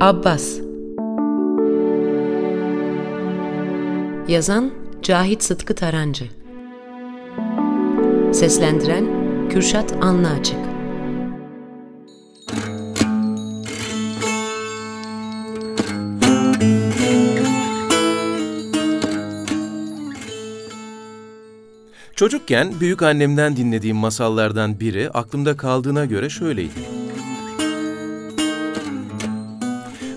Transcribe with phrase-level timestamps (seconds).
[0.00, 0.60] Abbas.
[4.28, 6.24] Yazan Cahit Sıtkı Tarancı.
[8.32, 9.06] Seslendiren
[9.48, 10.58] Kürşat Anlıaçık
[22.16, 26.93] Çocukken büyük annemden dinlediğim masallardan biri aklımda kaldığına göre şöyleydi.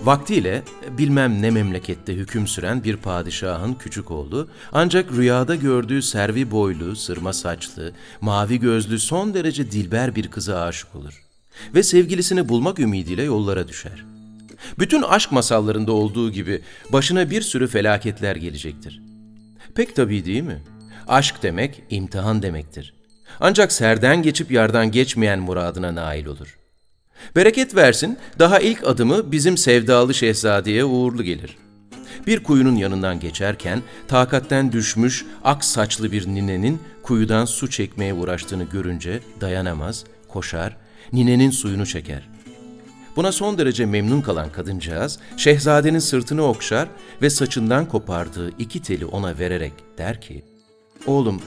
[0.08, 0.64] Vaktiyle
[0.98, 7.34] bilmem ne memlekette hüküm süren bir padişahın küçük oğlu ancak rüyada gördüğü servi boylu, sırma
[7.34, 11.24] saçlı, mavi gözlü son derece dilber bir kıza aşık olur.
[11.74, 14.06] Ve sevgilisini bulmak ümidiyle yollara düşer.
[14.80, 19.02] Bütün aşk masallarında olduğu gibi başına bir sürü felaketler gelecektir.
[19.76, 20.64] Pek tabii değil mi?
[21.08, 22.94] Aşk demek imtihan demektir.
[23.40, 26.67] Ancak serden geçip yardan geçmeyen muradına nail olur.''
[27.36, 31.58] Bereket versin, daha ilk adımı bizim sevdalı şehzadeye uğurlu gelir.
[32.28, 39.20] Bir kuyunun yanından geçerken takatten düşmüş ak saçlı bir ninenin kuyudan su çekmeye uğraştığını görünce
[39.42, 40.78] dayanamaz, koşar,
[41.14, 42.30] ninenin suyunu çeker.
[43.16, 46.88] Buna son derece memnun kalan kadıncağız, şehzadenin sırtını okşar
[47.22, 50.46] ve saçından kopardığı iki teli ona vererek der ki,
[51.06, 51.42] ''Oğlum,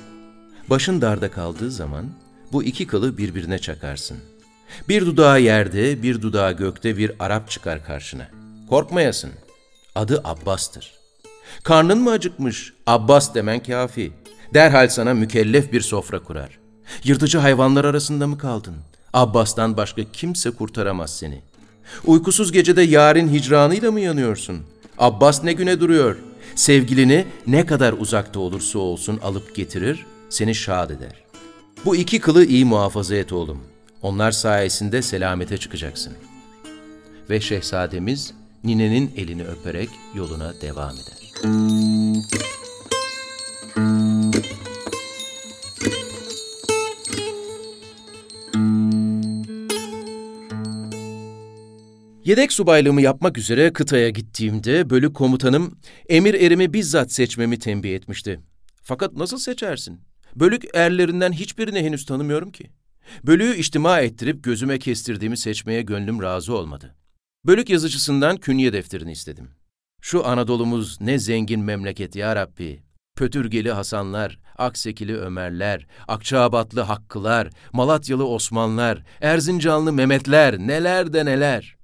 [0.71, 2.07] başın darda kaldığı zaman
[2.53, 4.30] bu iki kılı birbirine çakarsın.''
[4.89, 8.29] Bir dudağı yerde, bir dudağı gökte bir Arap çıkar karşına.
[8.69, 9.31] Korkmayasın.
[9.95, 10.93] Adı Abbas'tır.
[11.63, 12.73] Karnın mı acıkmış?
[12.87, 14.13] Abbas demen kafi.
[14.55, 16.59] Derhal sana mükellef bir sofra kurar.
[17.05, 18.75] Yırtıcı hayvanlar arasında mı kaldın?
[19.13, 21.43] Abbas'tan başka kimse kurtaramaz seni.
[22.05, 24.63] Uykusuz gecede yarın hicranıyla mı yanıyorsun?
[24.99, 26.17] Abbas ne güne duruyor?
[26.55, 31.15] Sevgilini ne kadar uzakta olursa olsun alıp getirir, seni şad eder.
[31.85, 33.59] Bu iki kılı iyi muhafaza et oğlum.
[34.03, 36.13] Onlar sayesinde selamete çıkacaksın.
[37.31, 38.35] Ve şehzademiz
[38.65, 41.21] ninenin elini öperek yoluna devam eder.
[52.25, 55.79] Yedek subaylığımı yapmak üzere kıtaya gittiğimde bölük komutanım
[56.09, 58.41] emir erimi bizzat seçmemi tembih etmişti.
[58.83, 60.01] Fakat nasıl seçersin?
[60.37, 62.71] Bölük erlerinden hiçbirini henüz tanımıyorum ki.
[63.25, 66.95] Bölüğü içtima ettirip gözüme kestirdiğimi seçmeye gönlüm razı olmadı.
[67.47, 69.51] Bölük yazıcısından künye defterini istedim.
[70.01, 72.83] Şu Anadolu'muz ne zengin memleket ya Rabbi.
[73.17, 81.77] Pötürgeli Hasanlar, Aksekili Ömerler, Akçaabatlı Hakkılar, Malatyalı Osmanlar, Erzincanlı Mehmetler, neler de neler.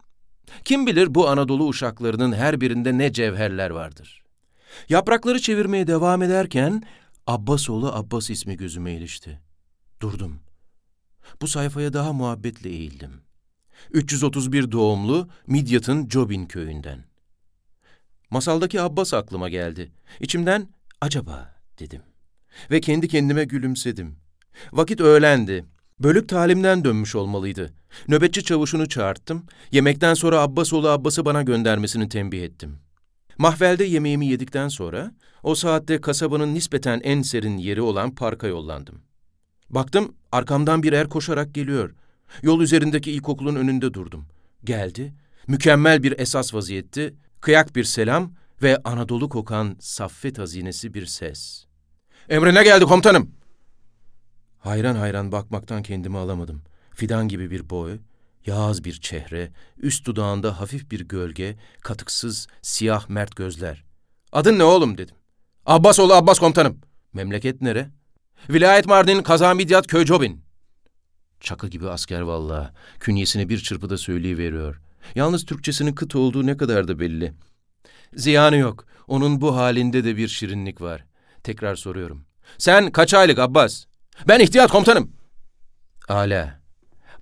[0.65, 4.23] Kim bilir bu Anadolu uşaklarının her birinde ne cevherler vardır.
[4.89, 6.83] Yaprakları çevirmeye devam ederken
[7.27, 9.41] Abbasoğlu Abbas ismi gözüme ilişti.
[10.01, 10.46] Durdum.
[11.43, 13.11] Bu sayfaya daha muhabbetle eğildim.
[13.91, 17.05] 331 doğumlu Midyat'ın Jobin köyünden.
[18.31, 19.93] Masaldaki Abbas aklıma geldi.
[20.21, 20.69] İçimden
[21.01, 22.03] acaba dedim.
[22.71, 24.17] Ve kendi kendime gülümsedim.
[24.73, 25.65] Vakit öğlendi.
[25.99, 27.73] Bölük talimden dönmüş olmalıydı.
[28.09, 29.47] Nöbetçi çavuşunu çağırttım.
[29.73, 32.79] Yemekten sonra Abbasoğlu Abbas'ı bana göndermesini tembih ettim.
[33.39, 39.06] Mahvelde yemeğimi yedikten sonra o saatte kasabanın nispeten en serin yeri olan parka yollandım.
[39.71, 41.95] Baktım arkamdan bir er koşarak geliyor.
[42.43, 44.27] Yol üzerindeki ilkokulun önünde durdum.
[44.65, 45.15] Geldi,
[45.47, 48.33] mükemmel bir esas vaziyetti, kıyak bir selam
[48.63, 51.65] ve Anadolu kokan saffet hazinesi bir ses.
[52.29, 53.31] Emrine geldi komutanım.
[54.59, 56.63] Hayran hayran bakmaktan kendimi alamadım.
[56.95, 57.99] Fidan gibi bir boy,
[58.47, 63.85] yağız bir çehre, üst dudağında hafif bir gölge, katıksız, siyah mert gözler.
[64.33, 65.17] Adın ne oğlum dedim.
[65.67, 66.81] Abbasoğlu Abbas komutanım.
[67.13, 67.91] Memleket nere?
[68.51, 70.43] Vilayet Mardin Kazamidyat Köycobin.
[71.41, 72.75] Çakı gibi asker valla.
[73.01, 74.81] Künyesini bir çırpıda söyleyiveriyor.
[75.15, 77.33] Yalnız Türkçesinin kıt olduğu ne kadar da belli.
[78.15, 78.87] Ziyanı yok.
[79.09, 81.05] Onun bu halinde de bir şirinlik var.
[81.43, 82.25] Tekrar soruyorum.
[82.59, 83.85] Sen kaç aylık Abbas?
[84.29, 85.13] Ben ihtiyat komutanım.
[86.09, 86.61] Ala.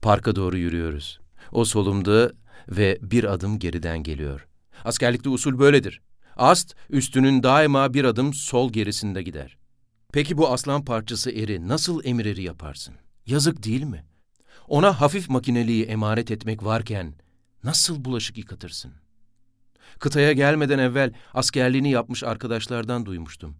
[0.02, 1.20] Parka doğru yürüyoruz.
[1.52, 2.32] O solumda
[2.68, 4.46] ve bir adım geriden geliyor.
[4.84, 6.00] Askerlikte usul böyledir.
[6.36, 9.56] Ast, üstünün daima bir adım sol gerisinde gider.
[10.14, 12.94] Peki bu aslan parçası eri nasıl emir eri yaparsın?
[13.26, 14.04] Yazık değil mi?
[14.68, 17.14] Ona hafif makineliği emaret etmek varken
[17.64, 18.92] nasıl bulaşık yıkatırsın?
[19.98, 23.56] Kıtaya gelmeden evvel askerliğini yapmış arkadaşlardan duymuştum.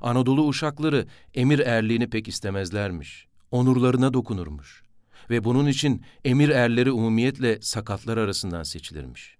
[0.00, 3.26] Anadolu uşakları emir erliğini pek istemezlermiş.
[3.50, 4.82] Onurlarına dokunurmuş.
[5.30, 9.36] Ve bunun için emir erleri umumiyetle sakatlar arasından seçilirmiş.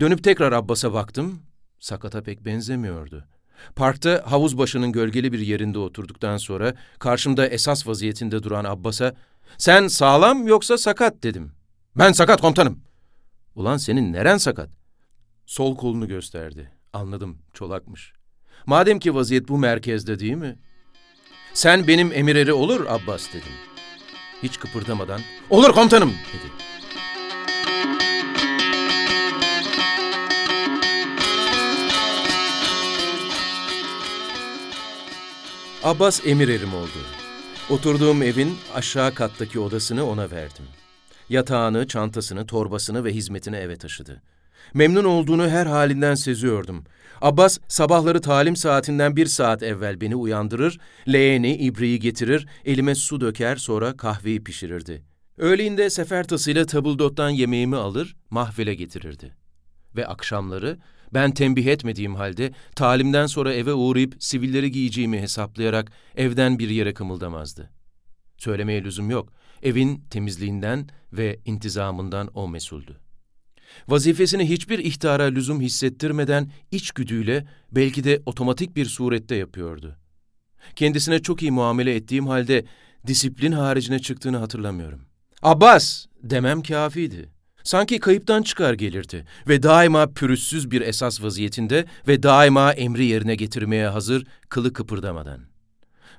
[0.00, 1.42] Dönüp tekrar Abbas'a baktım,
[1.80, 3.31] sakata pek benzemiyordu.
[3.76, 9.14] Parkta havuz başının gölgeli bir yerinde oturduktan sonra karşımda esas vaziyetinde duran Abbas'a
[9.58, 11.52] ''Sen sağlam yoksa sakat?'' dedim.
[11.96, 12.92] ''Ben sakat komutanım.''
[13.54, 14.70] Ulan senin neren sakat?
[15.46, 16.70] Sol kolunu gösterdi.
[16.92, 18.12] Anladım, çolakmış.
[18.66, 20.58] Madem ki vaziyet bu merkezde değil mi?
[21.54, 23.52] Sen benim emir eri olur Abbas dedim.
[24.42, 25.20] Hiç kıpırdamadan,
[25.50, 26.71] olur komutanım dedi.
[35.84, 36.98] Abbas emir erim oldu.
[37.70, 40.64] Oturduğum evin aşağı kattaki odasını ona verdim.
[41.28, 44.22] Yatağını, çantasını, torbasını ve hizmetini eve taşıdı.
[44.74, 46.84] Memnun olduğunu her halinden seziyordum.
[47.20, 50.78] Abbas sabahları talim saatinden bir saat evvel beni uyandırır,
[51.12, 55.02] leğeni, ibriği getirir, elime su döker sonra kahveyi pişirirdi.
[55.38, 59.34] Öğleyin sefer tasıyla tabuldottan yemeğimi alır, mahvele getirirdi.
[59.96, 60.78] Ve akşamları
[61.14, 67.70] ben tembih etmediğim halde talimden sonra eve uğrayıp sivilleri giyeceğimi hesaplayarak evden bir yere kımıldamazdı.
[68.38, 69.32] Söylemeye lüzum yok.
[69.62, 72.96] Evin temizliğinden ve intizamından o mesuldü.
[73.88, 79.96] Vazifesini hiçbir ihtara lüzum hissettirmeden içgüdüyle belki de otomatik bir surette yapıyordu.
[80.76, 82.64] Kendisine çok iyi muamele ettiğim halde
[83.06, 85.00] disiplin haricine çıktığını hatırlamıyorum.
[85.42, 87.31] Abbas demem kafiydi.
[87.64, 93.88] Sanki kayıptan çıkar gelirdi ve daima pürüzsüz bir esas vaziyetinde ve daima emri yerine getirmeye
[93.88, 95.40] hazır, kılı kıpırdamadan.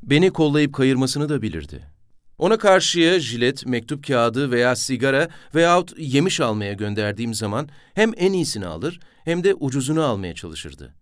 [0.04, 1.94] Beni kollayıp kayırmasını da bilirdi.
[2.38, 8.66] Ona karşıya jilet, mektup kağıdı veya sigara veyahut yemiş almaya gönderdiğim zaman hem en iyisini
[8.66, 10.94] alır hem de ucuzunu almaya çalışırdı.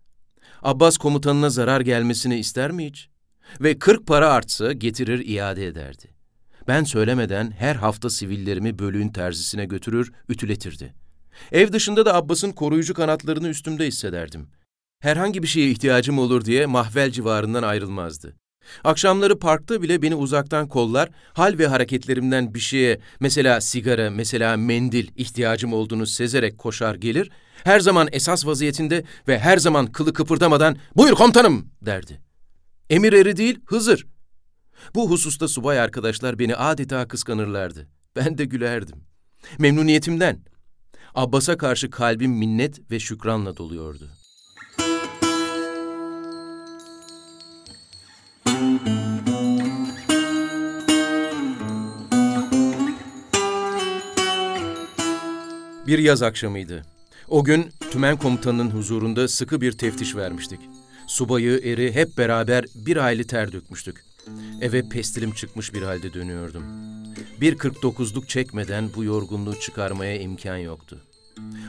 [0.62, 3.08] Abbas komutanına zarar gelmesini ister mi hiç?
[3.60, 6.21] Ve kırk para artsa getirir iade ederdi.
[6.68, 10.94] Ben söylemeden her hafta sivillerimi bölüğün terzisine götürür, ütületirdi.
[11.52, 14.48] Ev dışında da Abbas'ın koruyucu kanatlarını üstümde hissederdim.
[15.00, 18.36] Herhangi bir şeye ihtiyacım olur diye mahvel civarından ayrılmazdı.
[18.84, 25.08] Akşamları parkta bile beni uzaktan kollar, hal ve hareketlerimden bir şeye, mesela sigara, mesela mendil
[25.16, 27.30] ihtiyacım olduğunu sezerek koşar gelir,
[27.64, 32.20] her zaman esas vaziyetinde ve her zaman kılı kıpırdamadan ''Buyur komutanım'' derdi.
[32.90, 34.06] Emir eri değil, Hızır.
[34.94, 37.88] Bu hususta subay arkadaşlar beni adeta kıskanırlardı.
[38.16, 39.04] Ben de gülerdim.
[39.58, 40.44] Memnuniyetimden.
[41.14, 44.08] Abbas'a karşı kalbim minnet ve şükranla doluyordu.
[55.86, 56.82] Bir yaz akşamıydı.
[57.28, 60.60] O gün tümen komutanının huzurunda sıkı bir teftiş vermiştik.
[61.06, 64.04] Subayı, eri hep beraber bir aylı ter dökmüştük.
[64.60, 66.62] Eve pestilim çıkmış bir halde dönüyordum.
[67.40, 71.00] Bir 49'luk çekmeden bu yorgunluğu çıkarmaya imkan yoktu.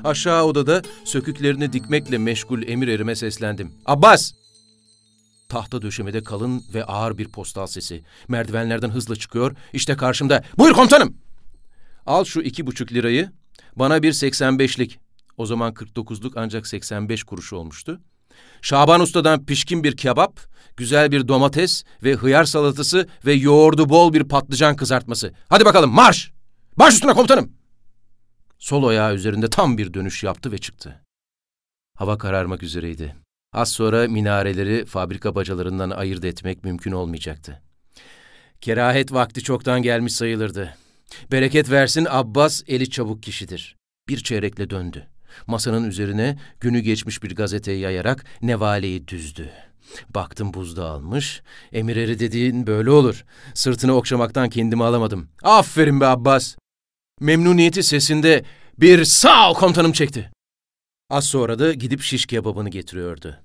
[0.03, 3.71] Aşağı odada söküklerini dikmekle meşgul emir erime seslendim.
[3.85, 4.31] Abbas!
[5.49, 8.03] Tahta döşemede kalın ve ağır bir postal sesi.
[8.27, 9.55] Merdivenlerden hızla çıkıyor.
[9.73, 10.43] İşte karşımda.
[10.57, 11.17] Buyur komutanım!
[12.05, 13.31] Al şu iki buçuk lirayı.
[13.75, 14.99] Bana bir 85'lik.
[15.37, 18.01] O zaman 49'luk ancak 85 kuruş olmuştu.
[18.61, 20.39] Şaban Usta'dan pişkin bir kebap,
[20.77, 25.33] güzel bir domates ve hıyar salatası ve yoğurdu bol bir patlıcan kızartması.
[25.49, 26.31] Hadi bakalım marş!
[26.77, 27.51] Baş üstüne komutanım!
[28.59, 31.01] Sol ayağı üzerinde tam bir dönüş yaptı ve çıktı.
[31.97, 33.15] Hava kararmak üzereydi.
[33.53, 37.61] Az sonra minareleri fabrika bacalarından ayırt etmek mümkün olmayacaktı.
[38.61, 40.77] Kerahet vakti çoktan gelmiş sayılırdı.
[41.31, 43.75] Bereket versin Abbas eli çabuk kişidir.
[44.09, 45.07] Bir çeyrekle döndü.
[45.47, 49.49] Masanın üzerine günü geçmiş bir gazeteyi yayarak nevaleyi düzdü.
[50.09, 51.41] Baktım buzda almış.
[51.71, 53.25] Emireri dediğin böyle olur.
[53.53, 55.29] Sırtını okşamaktan kendimi alamadım.
[55.43, 56.55] Aferin be Abbas.
[57.19, 58.43] Memnuniyeti sesinde
[58.77, 60.31] bir sağ ol komutanım çekti.
[61.09, 63.39] Az sonra da gidip şiş kebabını getiriyordu.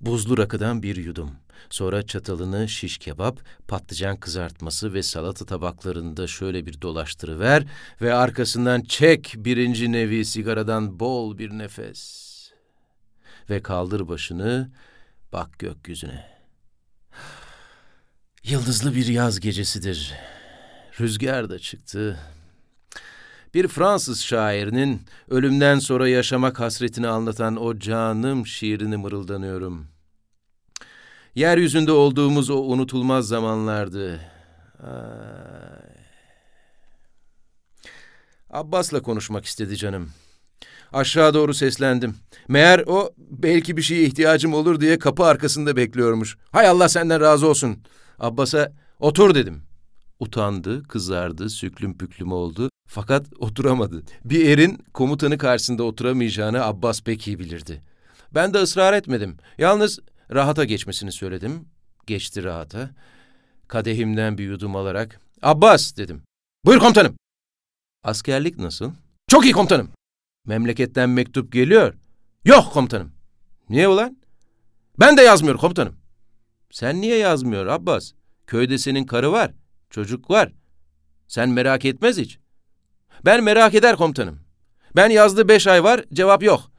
[0.00, 1.30] Buzlu rakıdan bir yudum.
[1.70, 7.64] Sonra çatalını şiş kebap, patlıcan kızartması ve salata tabaklarında şöyle bir dolaştırıver
[8.00, 12.26] ve arkasından çek birinci nevi sigaradan bol bir nefes.
[13.50, 14.70] Ve kaldır başını,
[15.32, 16.24] bak gökyüzüne.
[18.44, 20.14] Yıldızlı bir yaz gecesidir.
[21.00, 22.18] Rüzgar da çıktı.
[23.56, 29.86] Bir Fransız şairinin ölümden sonra yaşamak hasretini anlatan o canım şiirini mırıldanıyorum.''
[31.34, 34.20] Yeryüzünde olduğumuz o unutulmaz zamanlardı.
[34.82, 34.90] Ay.
[38.50, 40.10] Abbas'la konuşmak istedi canım.
[40.92, 42.16] Aşağı doğru seslendim.
[42.48, 46.36] Meğer o belki bir şeye ihtiyacım olur diye kapı arkasında bekliyormuş.
[46.52, 47.78] Hay Allah senden razı olsun.
[48.18, 49.65] Abbas'a otur dedim.
[50.20, 52.70] Utandı, kızardı, süklüm püklüm oldu.
[52.88, 54.02] Fakat oturamadı.
[54.24, 57.82] Bir erin komutanı karşısında oturamayacağını Abbas pek iyi bilirdi.
[58.34, 59.36] Ben de ısrar etmedim.
[59.58, 59.98] Yalnız
[60.34, 61.68] Rahata geçmesini söyledim.
[62.06, 62.90] Geçti rahata.
[63.68, 66.22] Kadehimden bir yudum alarak, Abbas dedim.
[66.64, 67.16] Buyur komutanım.
[68.04, 68.92] Askerlik nasıl?
[69.28, 69.90] Çok iyi komutanım.
[70.46, 71.94] Memleketten mektup geliyor.
[72.44, 73.12] Yok komutanım.
[73.68, 74.16] Niye ulan?
[75.00, 75.96] Ben de yazmıyor komutanım.
[76.70, 78.12] Sen niye yazmıyor Abbas?
[78.46, 79.52] Köyde senin karı var,
[79.96, 80.52] çocuk var.
[81.28, 82.38] Sen merak etmez hiç.
[83.24, 84.38] Ben merak eder komutanım.
[84.96, 86.70] Ben yazdı beş ay var, cevap yok.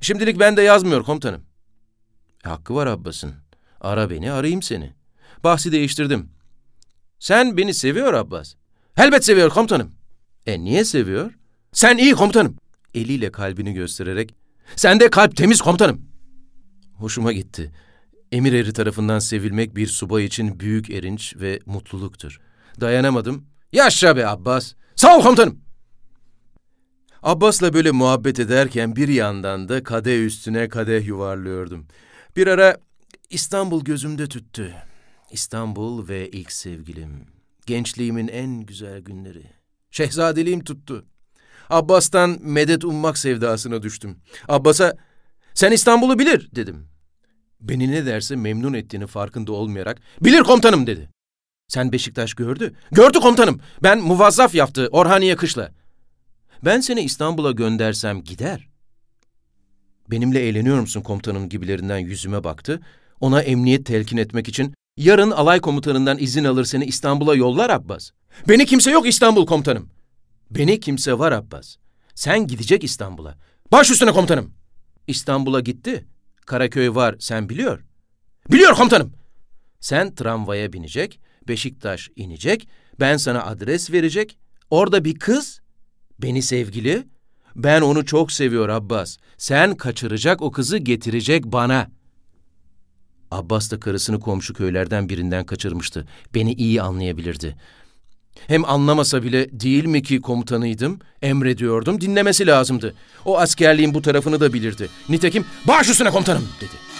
[0.00, 1.42] Şimdilik ben de yazmıyor komutanım.
[2.44, 3.34] E, hakkı var Abbas'ın.
[3.80, 4.94] Ara beni, arayayım seni.
[5.44, 6.28] Bahsi değiştirdim.
[7.18, 8.54] Sen beni seviyor Abbas.
[8.96, 9.94] Elbet seviyor komutanım.
[10.46, 11.32] E niye seviyor?
[11.72, 12.56] Sen iyi komutanım.
[12.94, 14.34] Eliyle kalbini göstererek.
[14.76, 16.02] Sende kalp temiz komutanım.
[16.94, 17.72] Hoşuma gitti.
[18.32, 22.40] Emir eri tarafından sevilmek bir subay için büyük erinç ve mutluluktur.
[22.80, 23.46] Dayanamadım.
[23.72, 24.74] Yaşa be Abbas.
[24.96, 25.62] Sağ ol komutanım.
[27.22, 31.86] Abbas'la böyle muhabbet ederken bir yandan da kadeh üstüne kadeh yuvarlıyordum.
[32.36, 32.76] Bir ara
[33.30, 34.74] İstanbul gözümde tüttü.
[35.30, 37.26] İstanbul ve ilk sevgilim.
[37.66, 39.42] Gençliğimin en güzel günleri.
[39.90, 41.04] Şehzadeliğim tuttu.
[41.70, 44.16] Abbas'tan medet ummak sevdasına düştüm.
[44.48, 44.96] Abbas'a
[45.54, 46.88] sen İstanbul'u bilir dedim.
[47.60, 51.11] Beni ne derse memnun ettiğini farkında olmayarak bilir komutanım dedi.
[51.72, 52.74] Sen Beşiktaş gördü.
[52.90, 53.60] Gördü komutanım.
[53.82, 55.72] Ben muvazzaf yaptı Orhaniye kışla.
[56.64, 58.68] Ben seni İstanbul'a göndersem gider.
[60.10, 62.80] Benimle eğleniyor musun komutanım gibilerinden yüzüme baktı.
[63.20, 68.10] Ona emniyet telkin etmek için yarın alay komutanından izin alır seni İstanbul'a yollar Abbas.
[68.48, 69.88] Beni kimse yok İstanbul komutanım.
[70.50, 71.76] Beni kimse var Abbas.
[72.14, 73.34] Sen gidecek İstanbul'a.
[73.72, 74.54] Baş üstüne komutanım.
[75.06, 76.06] İstanbul'a gitti.
[76.46, 77.84] Karaköy var sen biliyor.
[78.50, 79.12] Biliyor komutanım.
[79.80, 82.68] Sen tramvaya binecek, Beşiktaş inecek,
[83.00, 84.38] ben sana adres verecek.
[84.70, 85.60] Orada bir kız,
[86.18, 87.06] beni sevgili,
[87.56, 89.16] ben onu çok seviyor Abbas.
[89.38, 91.90] Sen kaçıracak o kızı getirecek bana.
[93.30, 96.06] Abbas da karısını komşu köylerden birinden kaçırmıştı.
[96.34, 97.56] Beni iyi anlayabilirdi.
[98.46, 102.94] Hem anlamasa bile değil mi ki komutanıydım, emrediyordum, dinlemesi lazımdı.
[103.24, 104.88] O askerliğin bu tarafını da bilirdi.
[105.08, 106.91] Nitekim baş üstüne komutanım dedi.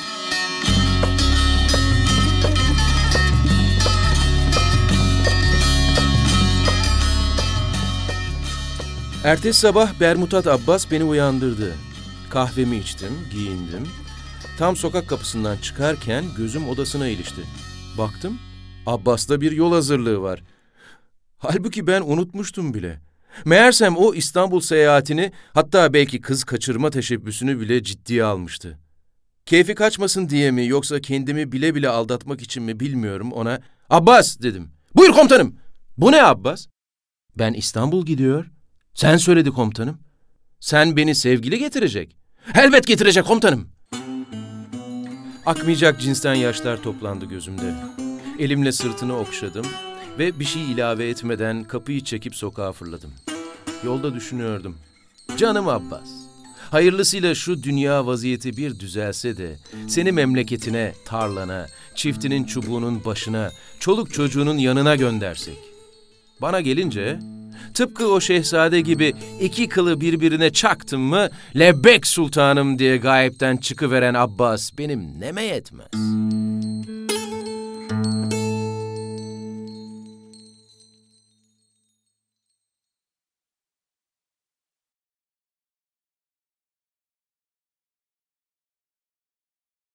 [9.24, 11.74] Ertesi sabah Bermutat Abbas beni uyandırdı.
[12.30, 13.88] Kahvemi içtim, giyindim.
[14.58, 17.40] Tam sokak kapısından çıkarken gözüm odasına ilişti.
[17.98, 18.38] Baktım,
[18.86, 20.42] Abbas'ta bir yol hazırlığı var.
[21.38, 23.00] Halbuki ben unutmuştum bile.
[23.44, 28.78] Meğersem o İstanbul seyahatini hatta belki kız kaçırma teşebbüsünü bile ciddiye almıştı.
[29.46, 33.60] Keyfi kaçmasın diye mi yoksa kendimi bile bile aldatmak için mi bilmiyorum ona
[33.90, 34.70] Abbas dedim.
[34.96, 35.56] Buyur komutanım.
[35.96, 36.66] Bu ne Abbas?
[37.38, 38.46] Ben İstanbul gidiyor.
[38.94, 39.98] Sen söyledi komutanım.
[40.60, 42.16] Sen beni sevgili getirecek.
[42.54, 43.68] Elbet getirecek komutanım.
[45.46, 47.74] Akmayacak cinsten yaşlar toplandı gözümde.
[48.38, 49.66] Elimle sırtını okşadım
[50.18, 53.10] ve bir şey ilave etmeden kapıyı çekip sokağa fırladım.
[53.84, 54.76] Yolda düşünüyordum.
[55.36, 56.10] Canım Abbas,
[56.70, 59.56] hayırlısıyla şu dünya vaziyeti bir düzelse de
[59.88, 65.58] seni memleketine, tarlana, çiftinin çubuğunun başına, çoluk çocuğunun yanına göndersek.
[66.40, 67.18] Bana gelince
[67.74, 71.28] tıpkı o şehzade gibi iki kılı birbirine çaktım mı
[71.58, 76.41] lebbek sultanım diye gayipten çıkıveren Abbas benim neme yetmez.''